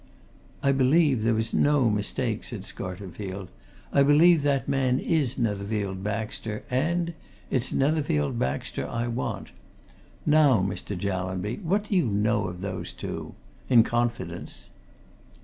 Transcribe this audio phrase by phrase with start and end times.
[0.63, 3.49] "I believe there was no mistake," said Scarterfield.
[3.93, 7.13] "I believe that man is Netherfield Baxter, and
[7.51, 9.49] it's Netherfield Baxter I want.
[10.25, 10.97] Now, Mr.
[10.97, 13.35] Jallanby, what do you know of those two?
[13.69, 14.71] In confidence!"